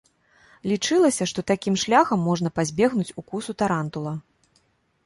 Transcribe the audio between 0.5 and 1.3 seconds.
Лічылася,